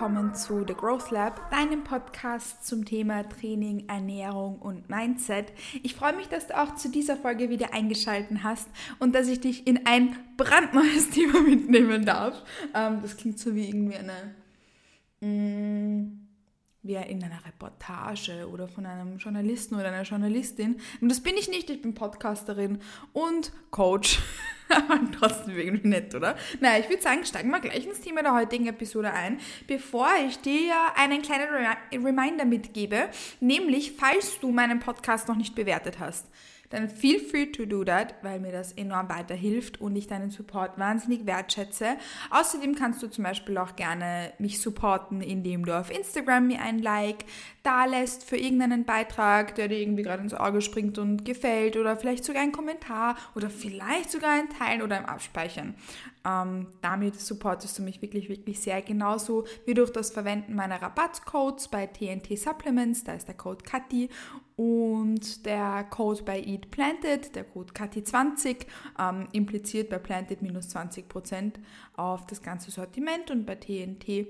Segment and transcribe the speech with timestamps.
[0.00, 5.52] willkommen zu The Growth Lab, deinem Podcast zum Thema Training, Ernährung und Mindset.
[5.82, 8.66] Ich freue mich, dass du auch zu dieser Folge wieder eingeschaltet hast
[8.98, 12.42] und dass ich dich in ein brandneues Thema mitnehmen darf.
[12.72, 14.34] Ähm, das klingt so wie irgendwie eine,
[16.82, 20.80] wie in einer Reportage oder von einem Journalisten oder einer Journalistin.
[21.00, 22.78] Und das bin ich nicht, ich bin Podcasterin
[23.12, 24.20] und Coach.
[24.70, 26.36] Aber trotzdem irgendwie nett, oder?
[26.60, 30.38] Naja, ich würde sagen, steigen wir gleich ins Thema der heutigen Episode ein, bevor ich
[30.38, 31.48] dir einen kleinen
[31.92, 33.08] Reminder mitgebe,
[33.40, 36.26] nämlich falls du meinen Podcast noch nicht bewertet hast
[36.70, 40.78] dann feel free to do that, weil mir das enorm weiterhilft und ich deinen Support
[40.78, 41.96] wahnsinnig wertschätze.
[42.30, 46.78] Außerdem kannst du zum Beispiel auch gerne mich supporten, indem du auf Instagram mir ein
[46.78, 47.24] Like
[47.62, 51.96] da lässt für irgendeinen Beitrag, der dir irgendwie gerade ins Auge springt und gefällt oder
[51.96, 55.74] vielleicht sogar ein Kommentar oder vielleicht sogar ein Teilen oder ein Abspeichern.
[56.26, 58.80] Ähm, damit supportest du mich wirklich, wirklich sehr.
[58.80, 64.08] Genauso wie durch das Verwenden meiner Rabattcodes bei TNT Supplements, da ist der Code Kathi
[64.60, 68.66] und der Code bei Eat Planted, der Code Kathi20,
[68.98, 71.54] ähm, impliziert bei Planted minus 20%
[71.96, 74.26] auf das ganze Sortiment und bei TNT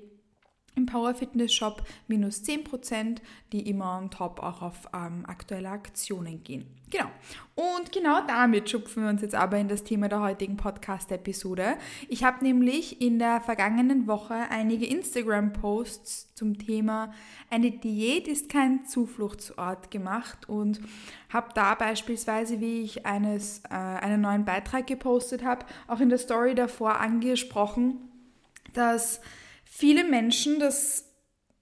[0.76, 3.18] im Power Fitness Shop minus 10%,
[3.52, 6.66] die immer on top auch auf ähm, aktuelle Aktionen gehen.
[6.90, 7.06] Genau.
[7.54, 11.76] Und genau damit schupfen wir uns jetzt aber in das Thema der heutigen Podcast-Episode.
[12.08, 17.12] Ich habe nämlich in der vergangenen Woche einige Instagram-Posts zum Thema
[17.48, 20.80] eine Diät ist kein Zufluchtsort gemacht und
[21.28, 26.18] habe da beispielsweise, wie ich eines, äh, einen neuen Beitrag gepostet habe, auch in der
[26.18, 27.98] Story davor angesprochen,
[28.72, 29.20] dass
[29.70, 31.06] viele Menschen das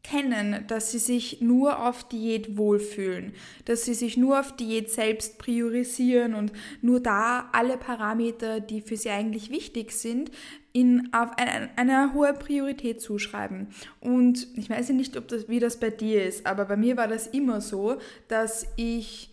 [0.02, 3.34] kennen, dass sie sich nur auf Diät wohlfühlen,
[3.66, 8.96] dass sie sich nur auf Diät selbst priorisieren und nur da alle Parameter, die für
[8.96, 10.30] sie eigentlich wichtig sind,
[10.72, 13.68] in, auf eine, eine hohe Priorität zuschreiben.
[14.00, 17.08] Und ich weiß nicht, ob das, wie das bei dir ist, aber bei mir war
[17.08, 17.98] das immer so,
[18.28, 19.30] dass ich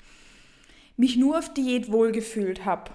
[0.98, 2.92] mich nur auf Diät wohlgefühlt habe,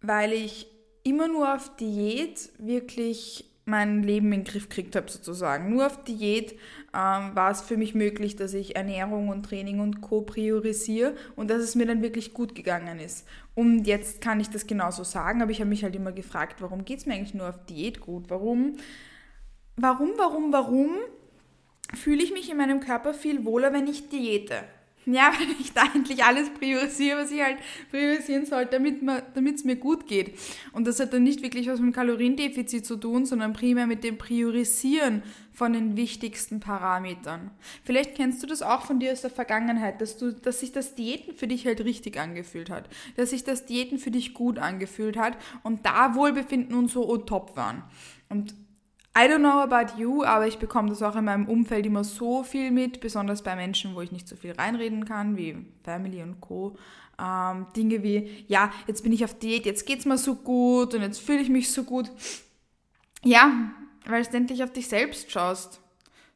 [0.00, 0.66] weil ich
[1.02, 5.70] immer nur auf Diät wirklich mein Leben in den Griff gekriegt habe sozusagen.
[5.70, 6.52] Nur auf Diät
[6.94, 10.22] ähm, war es für mich möglich, dass ich Ernährung und Training und Co.
[10.22, 13.26] priorisiere und dass es mir dann wirklich gut gegangen ist.
[13.54, 16.84] Und jetzt kann ich das genauso sagen, aber ich habe mich halt immer gefragt, warum
[16.84, 18.24] geht es mir eigentlich nur auf Diät gut?
[18.28, 18.76] Warum,
[19.76, 20.90] warum, warum, warum
[21.94, 24.64] fühle ich mich in meinem Körper viel wohler, wenn ich diete?
[25.04, 27.58] Ja, weil ich da endlich alles priorisiere, was ich halt
[27.90, 30.38] priorisieren sollte, damit es mir gut geht.
[30.72, 34.04] Und das hat dann nicht wirklich was mit dem Kaloriendefizit zu tun, sondern primär mit
[34.04, 37.50] dem Priorisieren von den wichtigsten Parametern.
[37.84, 40.94] Vielleicht kennst du das auch von dir aus der Vergangenheit, dass, du, dass sich das
[40.94, 45.16] Diäten für dich halt richtig angefühlt hat, dass sich das Diäten für dich gut angefühlt
[45.16, 47.82] hat und da Wohlbefinden und so on top waren.
[48.28, 48.54] Und
[49.14, 52.44] I don't know about you, aber ich bekomme das auch in meinem Umfeld immer so
[52.44, 56.40] viel mit, besonders bei Menschen, wo ich nicht so viel reinreden kann, wie Family und
[56.40, 56.78] Co.
[57.22, 61.02] Ähm, Dinge wie, ja, jetzt bin ich auf Diät, jetzt geht's mir so gut und
[61.02, 62.10] jetzt fühle ich mich so gut.
[63.22, 63.70] Ja,
[64.06, 65.81] weil du endlich auf dich selbst schaust.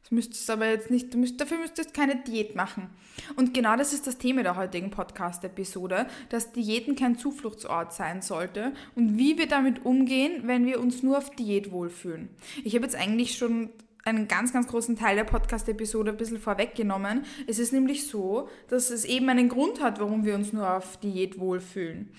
[0.07, 2.89] Das müsstest aber jetzt nicht, du müsst, dafür müsstest keine Diät machen.
[3.35, 8.71] Und genau das ist das Thema der heutigen Podcast-Episode, dass Diäten kein Zufluchtsort sein sollte
[8.95, 12.29] und wie wir damit umgehen, wenn wir uns nur auf Diät wohlfühlen.
[12.63, 13.69] Ich habe jetzt eigentlich schon
[14.05, 17.25] einen ganz, ganz großen Teil der Podcast-Episode ein bisschen vorweggenommen.
[17.45, 20.95] Es ist nämlich so, dass es eben einen Grund hat, warum wir uns nur auf
[21.01, 22.13] Diät wohlfühlen.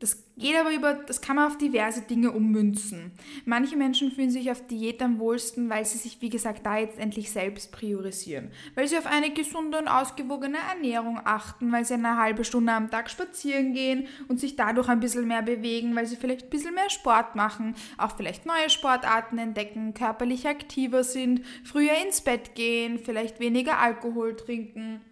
[0.00, 3.12] Das geht aber über, das kann man auf diverse Dinge ummünzen.
[3.44, 6.98] Manche Menschen fühlen sich auf Diät am wohlsten, weil sie sich, wie gesagt, da jetzt
[6.98, 8.50] endlich selbst priorisieren.
[8.74, 12.90] Weil sie auf eine gesunde und ausgewogene Ernährung achten, weil sie eine halbe Stunde am
[12.90, 16.74] Tag spazieren gehen und sich dadurch ein bisschen mehr bewegen, weil sie vielleicht ein bisschen
[16.74, 22.98] mehr Sport machen, auch vielleicht neue Sportarten entdecken, körperlich aktiver sind, früher ins Bett gehen,
[22.98, 25.02] vielleicht weniger Alkohol trinken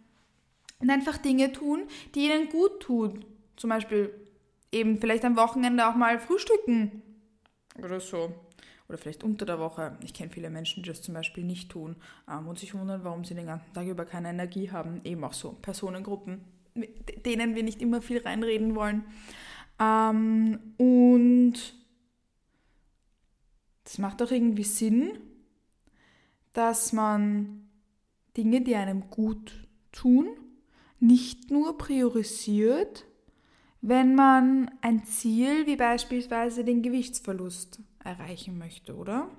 [0.78, 1.82] und einfach Dinge tun,
[2.14, 3.26] die ihnen gut tun.
[3.56, 4.14] Zum Beispiel
[4.72, 7.02] eben vielleicht am Wochenende auch mal frühstücken
[7.82, 8.32] oder so.
[8.88, 9.98] Oder vielleicht unter der Woche.
[10.02, 11.96] Ich kenne viele Menschen, die das zum Beispiel nicht tun
[12.28, 15.02] ähm, und sich wundern, warum sie den ganzen Tag über keine Energie haben.
[15.04, 16.40] Eben auch so Personengruppen,
[17.26, 19.04] denen wir nicht immer viel reinreden wollen.
[19.78, 21.54] Ähm, und
[23.84, 25.18] das macht auch irgendwie Sinn,
[26.54, 27.68] dass man
[28.38, 29.52] Dinge, die einem gut
[29.92, 30.28] tun,
[30.98, 33.04] nicht nur priorisiert,
[33.80, 39.30] wenn man ein Ziel wie beispielsweise den Gewichtsverlust erreichen möchte, oder?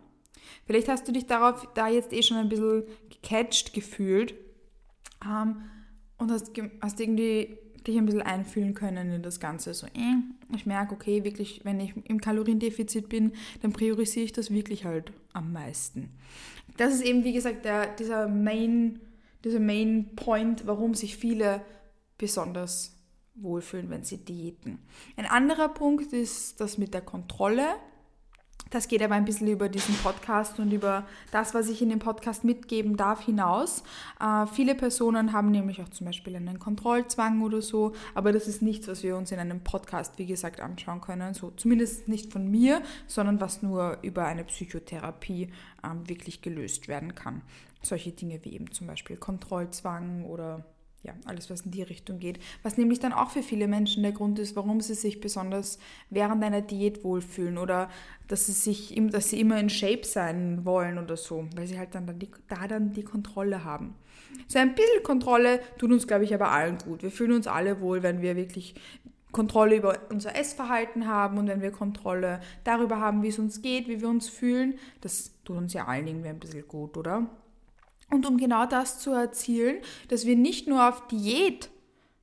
[0.65, 4.33] Vielleicht hast du dich darauf da jetzt eh schon ein bisschen gecatcht gefühlt
[5.25, 5.61] ähm,
[6.17, 6.51] und hast,
[6.81, 9.73] hast irgendwie dich ein bisschen einfühlen können in das Ganze.
[9.73, 10.15] So, äh,
[10.55, 15.11] ich merke, okay, wirklich, wenn ich im Kaloriendefizit bin, dann priorisiere ich das wirklich halt
[15.33, 16.09] am meisten.
[16.77, 18.99] Das ist eben, wie gesagt, der, dieser, Main,
[19.43, 21.61] dieser Main Point, warum sich viele
[22.17, 22.98] besonders
[23.41, 24.79] wohlfühlen, wenn sie diäten.
[25.17, 27.65] Ein anderer Punkt ist das mit der Kontrolle.
[28.69, 31.97] Das geht aber ein bisschen über diesen Podcast und über das, was ich in dem
[31.97, 33.83] Podcast mitgeben darf, hinaus.
[34.19, 38.61] Äh, viele Personen haben nämlich auch zum Beispiel einen Kontrollzwang oder so, aber das ist
[38.61, 41.33] nichts, was wir uns in einem Podcast, wie gesagt, anschauen können.
[41.33, 45.49] So, zumindest nicht von mir, sondern was nur über eine Psychotherapie
[45.83, 47.41] ähm, wirklich gelöst werden kann.
[47.81, 50.63] Solche Dinge wie eben zum Beispiel Kontrollzwang oder
[51.03, 52.39] ja, alles, was in die Richtung geht.
[52.61, 55.79] Was nämlich dann auch für viele Menschen der Grund ist, warum sie sich besonders
[56.09, 57.89] während einer Diät wohlfühlen oder
[58.27, 61.95] dass sie sich, dass sie immer in Shape sein wollen oder so, weil sie halt
[61.95, 63.95] dann die, da dann die Kontrolle haben.
[64.47, 67.01] So ein bisschen Kontrolle tut uns, glaube ich, aber allen gut.
[67.01, 68.75] Wir fühlen uns alle wohl, wenn wir wirklich
[69.31, 73.87] Kontrolle über unser Essverhalten haben und wenn wir Kontrolle darüber haben, wie es uns geht,
[73.87, 74.79] wie wir uns fühlen.
[75.01, 77.29] Das tut uns ja allen irgendwie ein bisschen gut, oder?
[78.09, 79.77] Und um genau das zu erzielen,
[80.07, 81.69] dass wir nicht nur auf Diät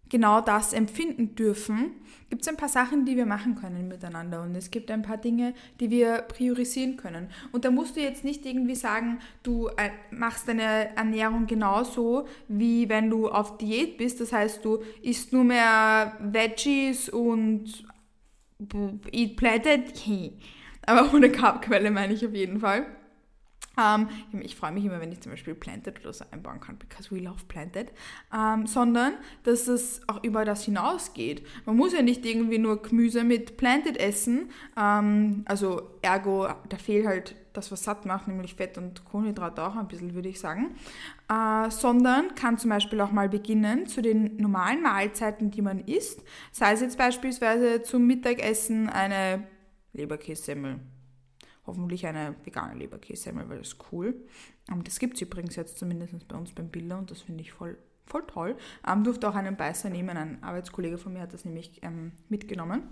[0.09, 1.93] genau das empfinden dürfen,
[2.29, 4.43] gibt es ein paar Sachen, die wir machen können miteinander.
[4.43, 7.29] Und es gibt ein paar Dinge, die wir priorisieren können.
[7.53, 12.89] Und da musst du jetzt nicht irgendwie sagen, du äh, machst deine Ernährung genauso, wie
[12.89, 14.21] wenn du auf Diät bist.
[14.21, 17.85] Das heißt, du isst nur mehr Veggies und
[19.13, 19.93] eat plated.
[20.87, 22.87] Aber ohne Carbquelle meine ich auf jeden Fall.
[23.77, 26.79] Um, ähm, ich freue mich immer, wenn ich zum Beispiel Planted oder so einbauen kann,
[26.79, 27.91] because we love Planted.
[28.33, 31.47] Um, ähm, sondern, dass es auch über das hinausgeht.
[31.67, 34.51] Man muss ja nicht irgendwie nur Gemüse mit Planted essen.
[34.77, 39.63] Um, ähm, also ergo, da fehlt halt das, was satt macht, nämlich Fett und Kohlenhydrate
[39.63, 40.75] auch ein bisschen, würde ich sagen.
[41.31, 46.23] Uh, sondern kann zum Beispiel auch mal beginnen zu den normalen Mahlzeiten, die man isst.
[46.53, 49.47] Sei es jetzt beispielsweise zum Mittagessen eine
[49.93, 50.81] Leberkässemmel
[51.67, 54.15] hoffentlich eine vegane Leberkässemmel, weil das ist cool.
[54.71, 57.53] Ähm, das gibt es übrigens jetzt zumindest bei uns beim Bilder und das finde ich
[57.53, 57.77] voll,
[58.07, 58.57] voll toll.
[58.87, 62.83] Ähm, durfte auch einen Beißer nehmen, ein Arbeitskollege von mir hat das nämlich ähm, mitgenommen.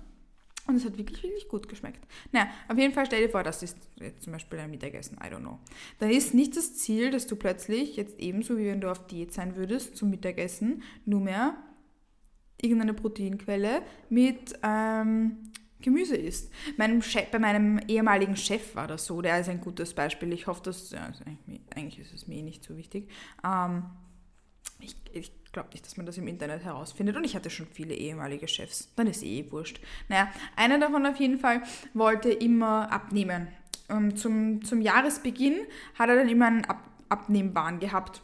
[0.66, 2.06] Und es hat wirklich, wirklich gut geschmeckt.
[2.32, 5.26] Naja, auf jeden Fall stell dir vor, das ist jetzt zum Beispiel ein Mittagessen, I
[5.26, 5.58] don't know.
[5.98, 9.32] Dann ist nicht das Ziel, dass du plötzlich, jetzt ebenso wie wenn du auf Diät
[9.34, 11.54] sein würdest, zum Mittagessen nur mehr
[12.60, 15.52] irgendeine Proteinquelle mit ähm,
[15.84, 16.50] Gemüse isst.
[16.76, 20.32] Meinem Chef, bei meinem ehemaligen Chef war das so, der ist ein gutes Beispiel.
[20.32, 21.12] Ich hoffe, dass, ja,
[21.76, 23.08] eigentlich ist es mir nicht so wichtig.
[23.44, 23.84] Ähm,
[24.80, 27.16] ich, ich glaube nicht, dass man das im Internet herausfindet.
[27.16, 28.88] Und ich hatte schon viele ehemalige Chefs.
[28.96, 29.80] Dann ist eh wurscht.
[30.08, 33.48] Naja, einer davon auf jeden Fall wollte immer abnehmen.
[33.88, 35.66] Und zum, zum Jahresbeginn
[35.98, 38.22] hat er dann immer einen Ab Abnehmbahn gehabt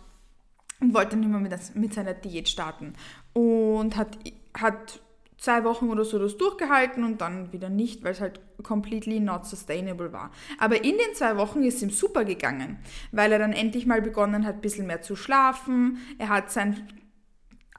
[0.81, 2.95] und wollte dann immer mit, mit seiner Diät starten.
[3.35, 4.19] Und hat,
[4.55, 5.01] hat
[5.41, 9.47] zwei Wochen oder so das durchgehalten und dann wieder nicht, weil es halt completely not
[9.47, 10.31] sustainable war.
[10.59, 12.79] Aber in den zwei Wochen ist ihm super gegangen,
[13.11, 15.99] weil er dann endlich mal begonnen hat, ein bisschen mehr zu schlafen.
[16.19, 16.87] Er hat sein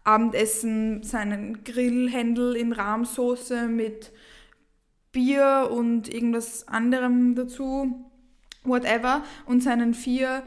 [0.04, 4.12] Abendessen, seinen Grillhändel in Rahmsoße mit
[5.12, 8.10] Bier und irgendwas anderem dazu,
[8.64, 10.42] whatever, und seinen vier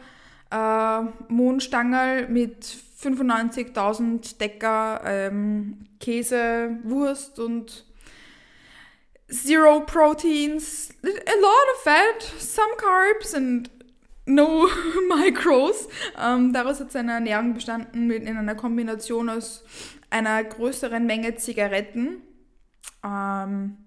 [0.51, 7.85] äh, Mondstangerl mit 95.000 Decker ähm, Käse, Wurst und
[9.29, 13.71] zero proteins, a lot of fat, some carbs and
[14.27, 14.69] no
[15.09, 15.89] micros.
[16.21, 19.65] Ähm, daraus hat seine Ernährung bestanden in einer Kombination aus
[20.11, 22.23] einer größeren Menge Zigaretten.
[23.05, 23.84] Ähm,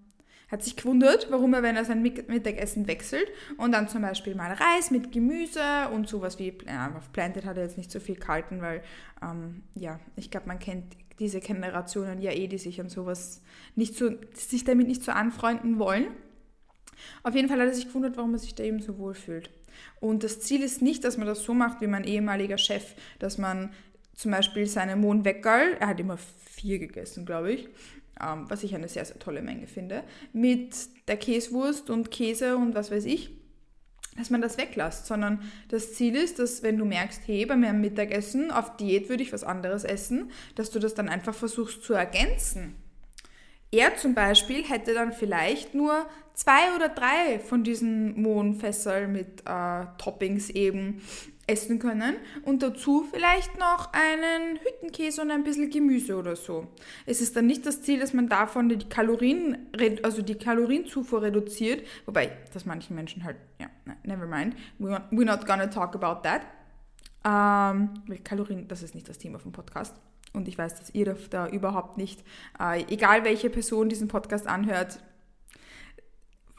[0.49, 3.27] hat sich gewundert, warum er, wenn er sein Mittagessen wechselt
[3.57, 7.57] und dann zum Beispiel mal Reis mit Gemüse und sowas wie, ja, auf Planted hat
[7.57, 8.81] er jetzt nicht so viel gehalten, weil,
[9.21, 13.41] ähm, ja, ich glaube, man kennt diese Generationen ja eh, die sich an sowas
[13.75, 16.07] nicht so, sich damit nicht so anfreunden wollen.
[17.23, 19.49] Auf jeden Fall hat er sich gewundert, warum er sich da eben so wohl fühlt.
[19.99, 23.37] Und das Ziel ist nicht, dass man das so macht wie mein ehemaliger Chef, dass
[23.37, 23.71] man
[24.15, 27.69] zum Beispiel seine Mondweckerl, er hat immer vier gegessen, glaube ich,
[28.21, 30.75] ähm, was ich eine sehr, sehr tolle Menge finde, mit
[31.07, 33.31] der Käsewurst und Käse und was weiß ich,
[34.17, 37.81] dass man das weglässt, sondern das Ziel ist, dass wenn du merkst, hey, bei meinem
[37.81, 41.93] Mittagessen auf Diät würde ich was anderes essen, dass du das dann einfach versuchst zu
[41.93, 42.75] ergänzen.
[43.71, 49.85] Er zum Beispiel hätte dann vielleicht nur zwei oder drei von diesen Mohnfässerl mit äh,
[49.97, 51.01] Toppings eben
[51.47, 56.67] essen können und dazu vielleicht noch einen Hüttenkäse und ein bisschen Gemüse oder so.
[57.05, 59.69] Es ist dann nicht das Ziel, dass man davon die Kalorien,
[60.03, 63.67] also die Kalorienzufuhr reduziert, wobei das manchen Menschen halt, ja,
[64.03, 66.41] never mind, we're not gonna talk about that.
[67.25, 69.95] Ähm, Kalorien, das ist nicht das Thema vom Podcast.
[70.33, 72.23] Und ich weiß, dass ihr da überhaupt nicht,
[72.59, 74.99] äh, egal welche Person diesen Podcast anhört,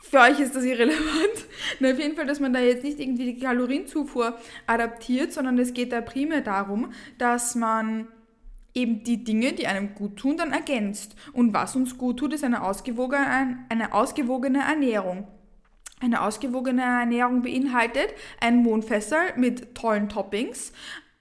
[0.02, 1.37] für euch ist das irrelevant.
[1.80, 5.74] Na, auf jeden Fall, dass man da jetzt nicht irgendwie die Kalorienzufuhr adaptiert, sondern es
[5.74, 8.08] geht da primär darum, dass man
[8.74, 11.16] eben die Dinge, die einem gut tun, dann ergänzt.
[11.32, 15.26] Und was uns gut tut, ist eine ausgewogene, eine ausgewogene Ernährung.
[16.00, 20.72] Eine ausgewogene Ernährung beinhaltet ein Mondfessel mit tollen Toppings,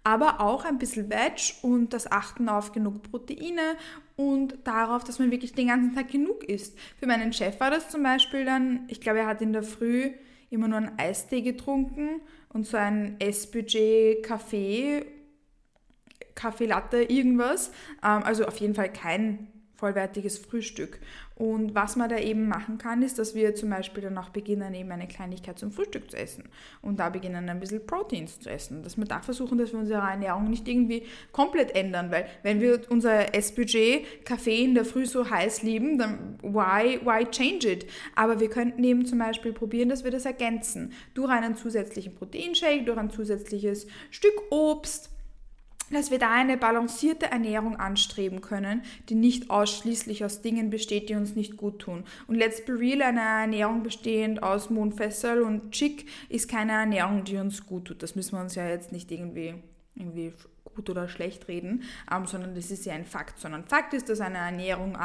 [0.03, 3.75] aber auch ein bisschen Veg und das Achten auf genug Proteine
[4.15, 6.77] und darauf, dass man wirklich den ganzen Tag genug isst.
[6.99, 10.11] Für meinen Chef war das zum Beispiel dann, ich glaube, er hat in der Früh
[10.49, 15.05] immer nur einen Eistee getrunken und so ein Essbudget Kaffee,
[16.35, 17.71] Kaffee Latte, irgendwas.
[18.03, 20.99] Ähm, also auf jeden Fall kein vollwertiges Frühstück.
[21.37, 24.73] Und was man da eben machen kann, ist, dass wir zum Beispiel dann auch beginnen,
[24.73, 26.45] eben eine Kleinigkeit zum Frühstück zu essen.
[26.81, 28.81] Und da beginnen ein bisschen Proteins zu essen.
[28.81, 32.81] Dass wir da versuchen, dass wir unsere Ernährung nicht irgendwie komplett ändern, weil wenn wir
[32.89, 37.85] unser Essbudget Kaffee in der Früh so heiß lieben, dann why, why change it?
[38.15, 40.93] Aber wir könnten eben zum Beispiel probieren, dass wir das ergänzen.
[41.13, 45.11] Durch einen zusätzlichen Proteinshake, durch ein zusätzliches Stück Obst,
[45.91, 51.15] dass wir da eine balancierte Ernährung anstreben können, die nicht ausschließlich aus Dingen besteht, die
[51.15, 52.03] uns nicht gut tun.
[52.27, 57.37] Und let's be real, eine Ernährung bestehend aus Mondfessel und Chick ist keine Ernährung, die
[57.37, 58.03] uns gut tut.
[58.03, 59.55] Das müssen wir uns ja jetzt nicht irgendwie,
[59.95, 60.33] irgendwie
[60.77, 63.39] gut oder schlecht reden, ähm, sondern das ist ja ein Fakt.
[63.39, 64.95] Sondern Fakt ist, dass eine Ernährung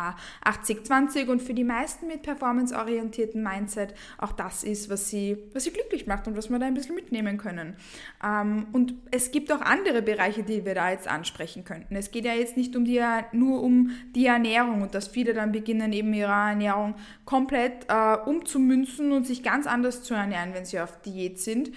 [0.44, 5.72] 80-20 und für die meisten mit performanceorientierten Mindset auch das ist, was sie, was sie
[5.72, 7.74] glücklich macht und was wir da ein bisschen mitnehmen können.
[8.22, 11.96] Ähm, und es gibt auch andere Bereiche, die wir da jetzt ansprechen könnten.
[11.96, 13.02] Es geht ja jetzt nicht um die,
[13.32, 19.12] nur um die Ernährung und dass viele dann beginnen, eben ihre Ernährung komplett äh, umzumünzen
[19.12, 21.72] und sich ganz anders zu ernähren, wenn sie auf Diät sind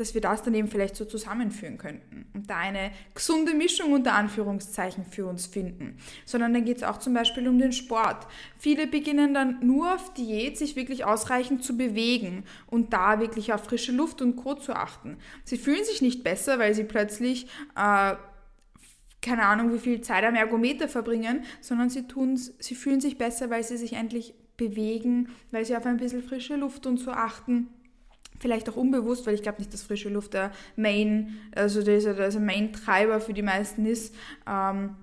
[0.00, 4.14] dass wir das dann eben vielleicht so zusammenführen könnten und da eine gesunde Mischung unter
[4.14, 5.98] Anführungszeichen für uns finden.
[6.24, 8.26] Sondern dann geht es auch zum Beispiel um den Sport.
[8.58, 13.64] Viele beginnen dann nur auf Diät, sich wirklich ausreichend zu bewegen und da wirklich auf
[13.64, 14.54] frische Luft und Co.
[14.54, 15.18] zu achten.
[15.44, 18.14] Sie fühlen sich nicht besser, weil sie plötzlich äh,
[19.20, 23.50] keine Ahnung, wie viel Zeit am Ergometer verbringen, sondern sie tun's, sie fühlen sich besser,
[23.50, 27.68] weil sie sich endlich bewegen, weil sie auf ein bisschen frische Luft und so achten
[28.40, 32.40] vielleicht auch unbewusst, weil ich glaube nicht, dass frische Luft der Main, also dieser, dieser
[32.40, 34.14] Main-Treiber für die meisten ist,
[34.48, 34.96] ähm,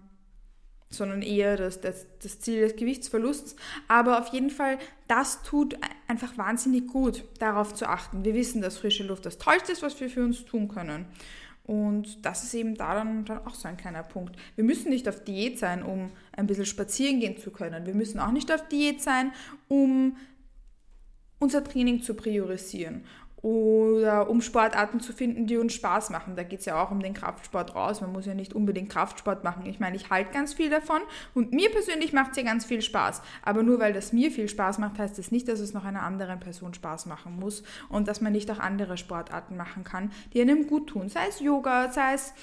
[0.89, 3.55] sondern eher das, das, das Ziel des Gewichtsverlusts.
[3.87, 4.77] Aber auf jeden Fall,
[5.07, 5.77] das tut
[6.07, 8.25] einfach wahnsinnig gut, darauf zu achten.
[8.25, 11.05] Wir wissen, dass frische Luft das Tollste ist, was wir für uns tun können.
[11.65, 14.37] Und das ist eben da dann auch so ein kleiner Punkt.
[14.55, 17.85] Wir müssen nicht auf Diät sein, um ein bisschen spazieren gehen zu können.
[17.85, 19.33] Wir müssen auch nicht auf Diät sein,
[19.67, 20.15] um
[21.39, 23.03] unser Training zu priorisieren
[23.47, 26.35] oder um Sportarten zu finden, die uns Spaß machen.
[26.35, 28.01] Da geht es ja auch um den Kraftsport raus.
[28.01, 29.65] Man muss ja nicht unbedingt Kraftsport machen.
[29.67, 30.99] Ich meine, ich halte ganz viel davon
[31.33, 33.21] und mir persönlich macht es ja ganz viel Spaß.
[33.43, 36.03] Aber nur weil das mir viel Spaß macht, heißt das nicht, dass es noch einer
[36.03, 40.41] anderen Person Spaß machen muss und dass man nicht auch andere Sportarten machen kann, die
[40.41, 41.07] einem gut tun.
[41.07, 42.33] Sei es Yoga, sei es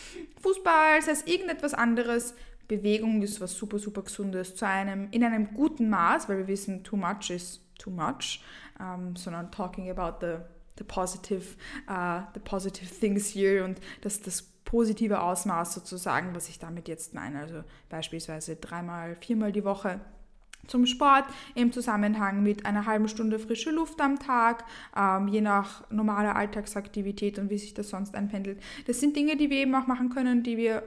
[0.40, 2.32] Fußball, sei es irgendetwas anderes.
[2.66, 6.82] Bewegung ist was super, super Gesundes zu einem, in einem guten Maß, weil wir wissen,
[6.82, 8.40] too much is too much,
[8.78, 10.38] um, ähm, sondern talking about the
[10.78, 11.56] the positive,
[11.88, 17.14] uh, the positive things here und das, das positive Ausmaß sozusagen, was ich damit jetzt
[17.14, 17.40] meine.
[17.40, 20.00] Also beispielsweise dreimal, viermal die Woche
[20.66, 24.64] zum Sport im Zusammenhang mit einer halben Stunde frische Luft am Tag,
[24.96, 28.60] ähm, je nach normaler Alltagsaktivität und wie sich das sonst einpendelt.
[28.86, 30.82] Das sind Dinge, die wir eben auch machen können, die wir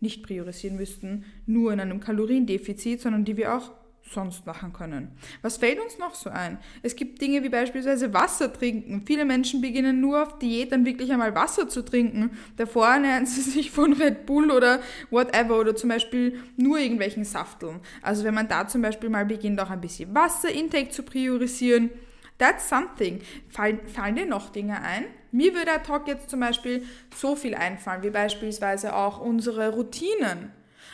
[0.00, 3.70] nicht priorisieren müssten, nur in einem Kaloriendefizit, sondern die wir auch
[4.02, 5.12] sonst machen können.
[5.42, 6.58] Was fällt uns noch so ein?
[6.82, 9.04] Es gibt Dinge wie beispielsweise Wasser trinken.
[9.06, 12.30] Viele Menschen beginnen nur auf Diät dann wirklich einmal Wasser zu trinken.
[12.56, 14.80] Davor ernähren sie sich von Red Bull oder
[15.10, 17.80] whatever oder zum Beispiel nur irgendwelchen Safteln.
[18.02, 21.90] Also wenn man da zum Beispiel mal beginnt, auch ein bisschen Wasserintake zu priorisieren,
[22.38, 23.20] that's something.
[23.48, 25.04] Fallen, fallen dir noch Dinge ein?
[25.32, 30.50] Mir würde ad hoc jetzt zum Beispiel so viel einfallen, wie beispielsweise auch unsere Routinen.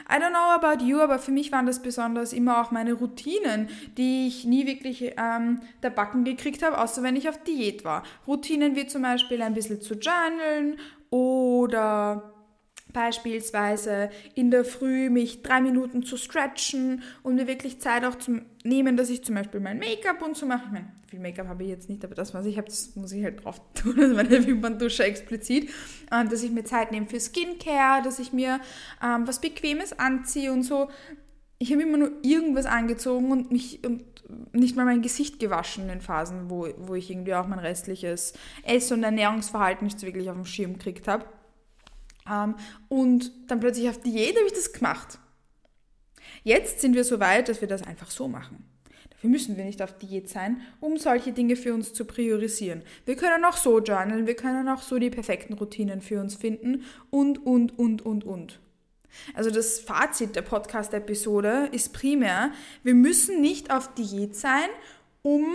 [0.08, 3.68] I don't know about you, aber für mich waren das besonders immer auch meine Routinen,
[3.96, 8.02] die ich nie wirklich ähm, der Backen gekriegt habe, außer wenn ich auf Diät war.
[8.26, 10.78] Routinen wie zum Beispiel ein bisschen zu journalen
[11.10, 12.35] oder
[12.96, 18.40] beispielsweise in der Früh mich drei Minuten zu stretchen und mir wirklich Zeit auch zu
[18.64, 20.62] nehmen, dass ich zum Beispiel mein Make-up und so mache.
[20.64, 23.12] Ich meine, viel Make-up habe ich jetzt nicht, aber das, was ich habe, das muss
[23.12, 25.68] ich halt drauf tun, also meine Wimperndusche explizit.
[26.10, 28.60] Und dass ich mir Zeit nehme für Skincare, dass ich mir
[29.04, 30.88] ähm, was Bequemes anziehe und so.
[31.58, 34.04] Ich habe immer nur irgendwas angezogen und mich und
[34.52, 38.32] nicht mal mein Gesicht gewaschen in Phasen, wo, wo ich irgendwie auch mein restliches
[38.64, 41.26] Ess- und Ernährungsverhalten nicht so wirklich auf dem Schirm gekriegt habe.
[42.30, 42.54] Ähm,
[42.88, 45.18] und dann plötzlich auf Diät habe ich das gemacht.
[46.44, 48.64] Jetzt sind wir so weit, dass wir das einfach so machen.
[49.10, 52.82] Dafür müssen wir nicht auf Diät sein, um solche Dinge für uns zu priorisieren.
[53.06, 56.84] Wir können auch so journalen, wir können auch so die perfekten Routinen für uns finden
[57.10, 58.60] und, und, und, und, und.
[59.34, 62.52] Also das Fazit der Podcast-Episode ist primär,
[62.82, 64.68] wir müssen nicht auf Diät sein,
[65.22, 65.46] um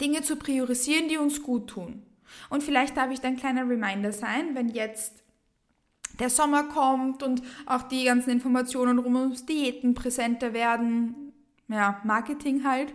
[0.00, 2.02] Dinge zu priorisieren, die uns gut tun.
[2.48, 5.22] Und vielleicht darf ich dann ein kleiner Reminder sein, wenn jetzt
[6.20, 11.32] der Sommer kommt und auch die ganzen Informationen rund ums Diäten präsenter werden,
[11.68, 12.94] ja, Marketing halt,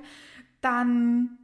[0.62, 1.38] dann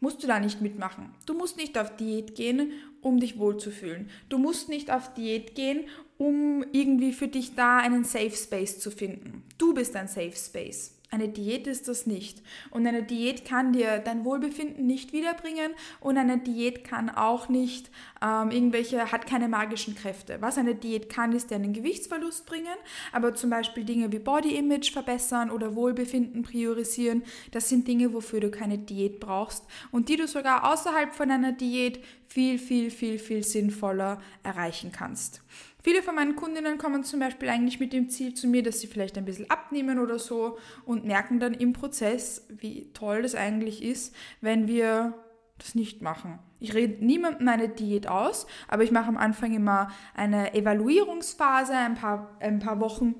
[0.00, 1.14] musst du da nicht mitmachen.
[1.24, 4.10] Du musst nicht auf Diät gehen, um dich wohlzufühlen.
[4.28, 5.84] Du musst nicht auf Diät gehen,
[6.18, 9.42] um irgendwie für dich da einen Safe Space zu finden.
[9.58, 10.95] Du bist ein Safe Space.
[11.08, 12.42] Eine Diät ist das nicht.
[12.70, 17.90] Und eine Diät kann dir dein Wohlbefinden nicht wiederbringen und eine Diät kann auch nicht
[18.20, 20.38] ähm, irgendwelche, hat keine magischen Kräfte.
[20.40, 22.76] Was eine Diät kann, ist dir einen Gewichtsverlust bringen,
[23.12, 27.22] aber zum Beispiel Dinge wie Body Image verbessern oder Wohlbefinden priorisieren,
[27.52, 31.52] das sind Dinge, wofür du keine Diät brauchst und die du sogar außerhalb von einer
[31.52, 35.40] Diät viel, viel, viel, viel sinnvoller erreichen kannst.
[35.86, 38.88] Viele von meinen Kundinnen kommen zum Beispiel eigentlich mit dem Ziel zu mir, dass sie
[38.88, 43.84] vielleicht ein bisschen abnehmen oder so und merken dann im Prozess, wie toll das eigentlich
[43.84, 45.14] ist, wenn wir
[45.58, 46.40] das nicht machen.
[46.58, 51.94] Ich rede niemandem eine Diät aus, aber ich mache am Anfang immer eine Evaluierungsphase, ein
[51.94, 53.14] paar, ein paar Wochen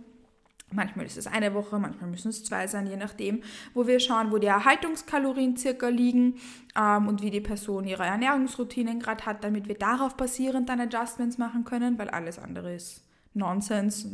[0.73, 3.43] Manchmal ist es eine Woche, manchmal müssen es zwei sein, je nachdem,
[3.73, 6.41] wo wir schauen, wo die Erhaltungskalorien circa liegen
[6.77, 11.39] ähm, und wie die Person ihre Ernährungsroutinen gerade hat, damit wir darauf basierend dann Adjustments
[11.39, 14.09] machen können, weil alles andere ist Nonsens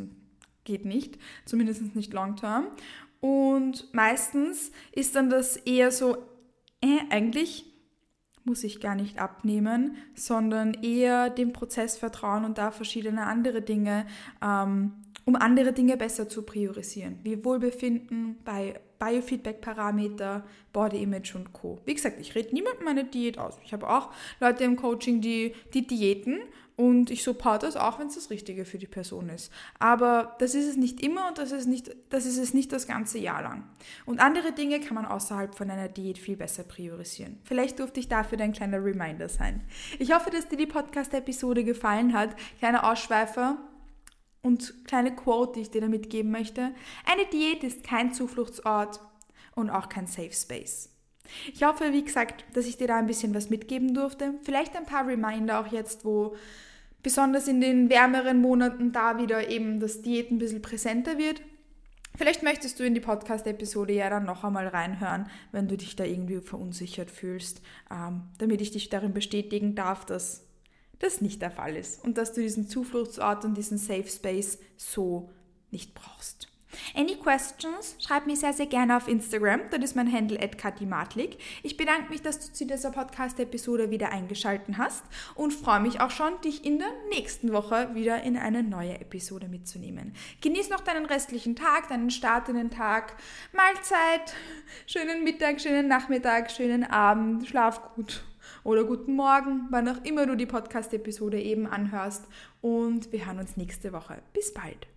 [0.65, 2.67] geht nicht, zumindest nicht long term.
[3.21, 6.17] Und meistens ist dann das eher so,
[6.83, 7.65] äh, eigentlich
[8.45, 14.07] muss ich gar nicht abnehmen, sondern eher dem Prozess vertrauen und da verschiedene andere Dinge
[14.43, 14.93] ähm,
[15.25, 21.81] um andere Dinge besser zu priorisieren, wie Wohlbefinden bei Biofeedback-Parameter, Body Image und Co.
[21.85, 23.59] Wie gesagt, ich rede niemandem meine Diät aus.
[23.65, 26.41] Ich habe auch Leute im Coaching, die, die Diäten
[26.77, 29.53] und ich supporte es auch, wenn es das Richtige für die Person ist.
[29.79, 32.87] Aber das ist es nicht immer und das ist, nicht, das ist es nicht das
[32.87, 33.65] ganze Jahr lang.
[34.07, 37.39] Und andere Dinge kann man außerhalb von einer Diät viel besser priorisieren.
[37.45, 39.63] Vielleicht durfte ich dafür dein kleiner Reminder sein.
[39.99, 42.37] Ich hoffe, dass dir die Podcast-Episode gefallen hat.
[42.59, 43.59] Kleiner Ausschweifer
[44.43, 46.73] und kleine Quote, die ich dir damit geben möchte.
[47.07, 49.01] Eine Diät ist kein Zufluchtsort
[49.55, 50.91] und auch kein Safe Space.
[51.53, 54.35] Ich hoffe, wie gesagt, dass ich dir da ein bisschen was mitgeben durfte.
[54.43, 56.37] Vielleicht ein paar Reminder auch jetzt, wo
[57.03, 61.43] besonders in den wärmeren Monaten da wieder eben das Diät ein bisschen präsenter wird.
[62.17, 66.05] Vielleicht möchtest du in die Podcast-Episode ja dann noch einmal reinhören, wenn du dich da
[66.05, 70.45] irgendwie verunsichert fühlst, ähm, damit ich dich darin bestätigen darf, dass
[71.03, 75.31] das nicht der Fall ist und dass du diesen Zufluchtsort und diesen Safe Space so
[75.71, 76.49] nicht brauchst.
[76.95, 77.97] Any questions?
[77.99, 79.61] Schreib mir sehr, sehr gerne auf Instagram.
[79.71, 81.39] Dort ist mein Handle @katimatlik.
[81.63, 86.11] Ich bedanke mich, dass du zu dieser Podcast-Episode wieder eingeschaltet hast und freue mich auch
[86.11, 90.15] schon, dich in der nächsten Woche wieder in eine neue Episode mitzunehmen.
[90.41, 93.17] Genieß noch deinen restlichen Tag, deinen Start in den Tag.
[93.53, 94.35] Mahlzeit,
[94.87, 98.25] schönen Mittag, schönen Nachmittag, schönen Abend, schlaf gut
[98.65, 102.27] oder guten Morgen, wann auch immer du die Podcast-Episode eben anhörst.
[102.61, 104.23] Und wir hören uns nächste Woche.
[104.33, 104.92] Bis bald.